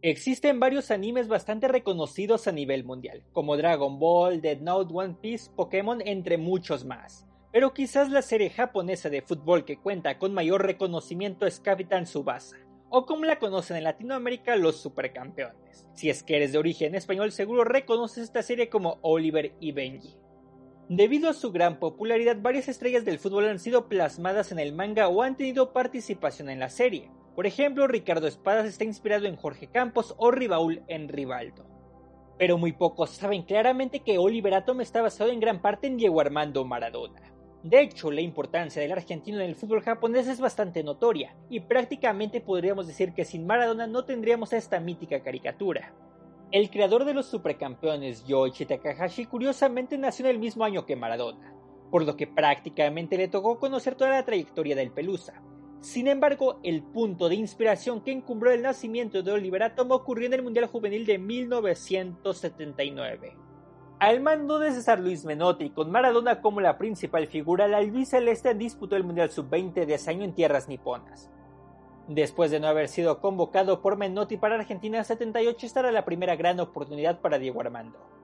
[0.00, 5.50] Existen varios animes bastante reconocidos a nivel mundial, como Dragon Ball, Dead Note, One Piece,
[5.56, 7.26] Pokémon, entre muchos más.
[7.50, 12.58] Pero quizás la serie japonesa de fútbol que cuenta con mayor reconocimiento es Capitán Tsubasa,
[12.90, 15.88] o como la conocen en Latinoamérica los supercampeones.
[15.94, 20.14] Si es que eres de origen español seguro reconoces esta serie como Oliver y Benji.
[20.88, 25.08] Debido a su gran popularidad, varias estrellas del fútbol han sido plasmadas en el manga
[25.08, 27.10] o han tenido participación en la serie.
[27.38, 31.66] Por ejemplo, Ricardo Espadas está inspirado en Jorge Campos o Ribaul en Rivaldo.
[32.36, 36.20] Pero muy pocos saben claramente que Oliver Atom está basado en gran parte en Diego
[36.20, 37.32] Armando Maradona.
[37.62, 42.40] De hecho, la importancia del argentino en el fútbol japonés es bastante notoria, y prácticamente
[42.40, 45.94] podríamos decir que sin Maradona no tendríamos esta mítica caricatura.
[46.50, 51.54] El creador de los supercampeones, Yoichi Takahashi, curiosamente nació en el mismo año que Maradona,
[51.92, 55.40] por lo que prácticamente le tocó conocer toda la trayectoria del Pelusa.
[55.80, 60.34] Sin embargo, el punto de inspiración que encumbró el nacimiento de Oliver Atom ocurrió en
[60.34, 63.36] el Mundial Juvenil de 1979.
[64.00, 68.96] Al mando de César Luis Menotti, con Maradona como la principal figura, la albiceleste disputó
[68.96, 71.30] el Mundial Sub-20 de ese año en tierras niponas.
[72.08, 76.34] Después de no haber sido convocado por Menotti para Argentina 78, esta era la primera
[76.36, 78.17] gran oportunidad para Diego Armando.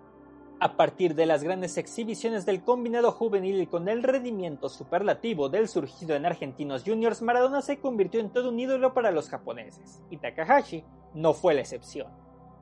[0.64, 5.68] A partir de las grandes exhibiciones del combinado juvenil y con el rendimiento superlativo del
[5.68, 10.16] surgido en Argentinos Juniors, Maradona se convirtió en todo un ídolo para los japoneses, y
[10.16, 12.10] Takahashi no fue la excepción.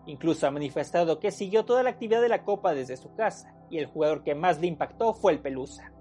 [0.06, 3.78] Incluso ha manifestado que siguió toda la actividad de la Copa desde su casa, y
[3.78, 5.92] el jugador que más le impactó fue el Pelusa.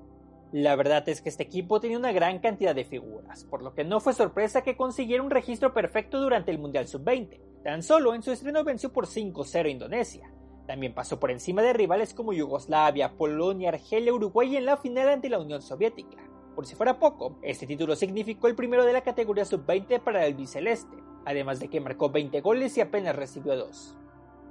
[0.52, 3.84] La verdad es que este equipo tenía una gran cantidad de figuras, por lo que
[3.84, 7.62] no fue sorpresa que consiguiera un registro perfecto durante el Mundial Sub-20.
[7.64, 10.32] Tan solo en su estreno venció por 5-0 a Indonesia.
[10.72, 15.10] También pasó por encima de rivales como Yugoslavia, Polonia, Argelia, Uruguay y en la final
[15.10, 16.16] ante la Unión Soviética.
[16.56, 20.34] Por si fuera poco, este título significó el primero de la categoría Sub-20 para el
[20.34, 23.98] biceleste, además de que marcó 20 goles y apenas recibió 2.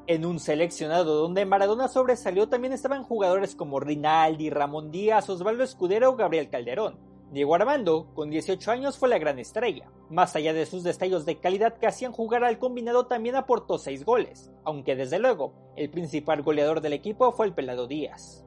[0.08, 6.10] En un seleccionado donde Maradona sobresalió también estaban jugadores como Rinaldi, Ramón Díaz, Osvaldo Escudero
[6.10, 6.98] o Gabriel Calderón.
[7.30, 9.88] Diego Armando, con 18 años, fue la gran estrella.
[10.08, 14.04] Más allá de sus destellos de calidad que hacían jugar al combinado, también aportó 6
[14.04, 18.44] goles, aunque desde luego, el principal goleador del equipo fue el Pelado Díaz.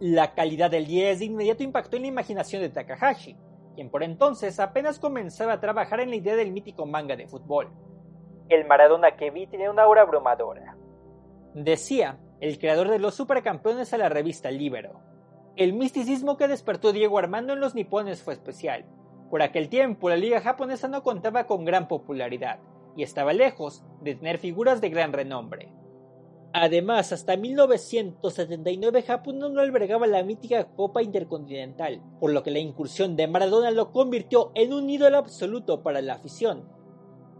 [0.00, 3.36] La calidad del 10 de inmediato impactó en la imaginación de Takahashi,
[3.76, 7.70] quien por entonces apenas comenzaba a trabajar en la idea del mítico manga de fútbol.
[8.48, 10.76] El Maradona que vi tenía una aura abrumadora.
[11.54, 15.00] Decía el creador de los supercampeones a la revista Libero.
[15.56, 18.84] El misticismo que despertó Diego Armando en los nipones fue especial.
[19.30, 22.58] Por aquel tiempo la liga japonesa no contaba con gran popularidad
[22.96, 25.72] y estaba lejos de tener figuras de gran renombre.
[26.52, 33.14] Además, hasta 1979 Japón no albergaba la mítica Copa Intercontinental, por lo que la incursión
[33.14, 36.68] de Maradona lo convirtió en un ídolo absoluto para la afición.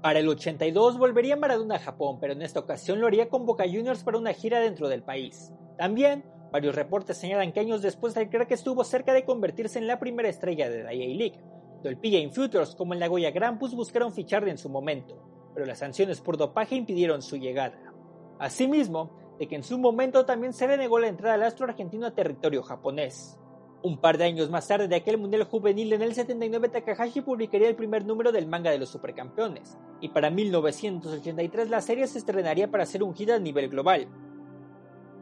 [0.03, 3.65] Para el 82 volvería Maradona a Japón, pero en esta ocasión lo haría con Boca
[3.65, 5.53] Juniors para una gira dentro del país.
[5.79, 6.25] También,
[6.55, 10.29] varios reportes señalan que años después el crack estuvo cerca de convertirse en la primera
[10.29, 11.41] estrella de la EA League.
[11.83, 15.21] Dolpilla y Futures como el Nagoya Grampus buscaron ficharle en su momento,
[15.53, 17.93] pero las sanciones por dopaje impidieron su llegada.
[18.39, 22.07] Asimismo, de que en su momento también se le negó la entrada al astro argentino
[22.07, 23.37] a territorio japonés.
[23.83, 27.69] Un par de años más tarde de aquel Mundial Juvenil en el 79 Takahashi publicaría
[27.69, 32.71] el primer número del manga de los supercampeones, y para 1983 la serie se estrenaría
[32.71, 34.07] para ser un hit a nivel global.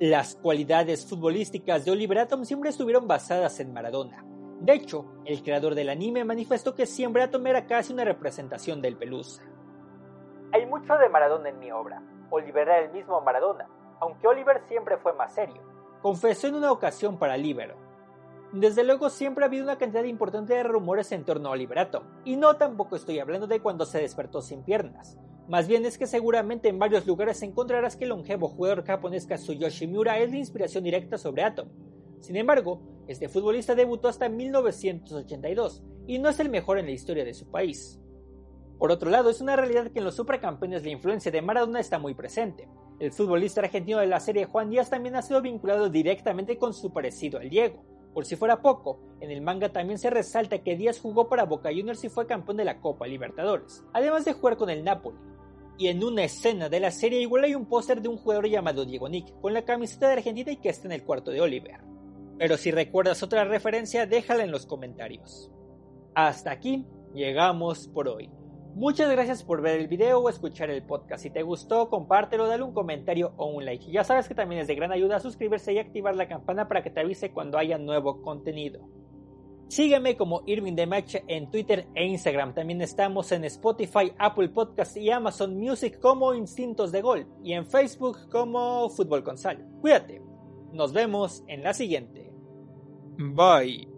[0.04, 4.24] Las cualidades futbolísticas de Oliver Atom siempre estuvieron basadas en Maradona.
[4.58, 8.96] De hecho, el creador del anime manifestó que siempre Atom era casi una representación del
[8.96, 9.44] Pelusa.
[10.52, 13.68] Hay mucho de Maradona en mi obra, Oliver era el mismo Maradona,
[14.00, 15.62] aunque Oliver siempre fue más serio.
[16.02, 17.76] Confesó en una ocasión para Libero.
[18.50, 22.02] Desde luego siempre ha habido una cantidad importante de rumores en torno a Oliver Atom,
[22.24, 25.16] y no tampoco estoy hablando de cuando se despertó sin piernas.
[25.48, 29.86] Más bien es que seguramente en varios lugares encontrarás que el longevo jugador japonés Kazuyoshi
[29.86, 31.68] Miura es la inspiración directa sobre Atom.
[32.20, 37.24] Sin embargo, este futbolista debutó hasta 1982 y no es el mejor en la historia
[37.24, 38.00] de su país.
[38.78, 41.98] Por otro lado, es una realidad que en los supercampeones la influencia de Maradona está
[41.98, 42.68] muy presente.
[43.00, 46.92] El futbolista argentino de la serie Juan Díaz también ha sido vinculado directamente con su
[46.92, 47.84] parecido al Diego.
[48.14, 51.70] Por si fuera poco, en el manga también se resalta que Díaz jugó para Boca
[51.70, 55.16] Juniors y fue campeón de la Copa Libertadores, además de jugar con el Napoli.
[55.78, 58.84] Y en una escena de la serie igual hay un póster de un jugador llamado
[58.84, 61.80] Diego Nick, con la camiseta de Argentina y que está en el cuarto de Oliver.
[62.38, 65.50] Pero si recuerdas otra referencia, déjala en los comentarios.
[66.14, 68.30] Hasta aquí llegamos por hoy.
[68.74, 71.22] Muchas gracias por ver el video o escuchar el podcast.
[71.22, 73.90] Si te gustó, compártelo, dale un comentario o un like.
[73.92, 76.90] Ya sabes que también es de gran ayuda suscribirse y activar la campana para que
[76.90, 78.88] te avise cuando haya nuevo contenido.
[79.72, 82.52] Sígueme como Irving de Match en Twitter e Instagram.
[82.52, 87.64] También estamos en Spotify, Apple Podcast y Amazon Music como Instintos de Gol y en
[87.64, 89.66] Facebook como Fútbol con Sal.
[89.80, 90.20] Cuídate.
[90.74, 92.34] Nos vemos en la siguiente.
[93.16, 93.91] Bye.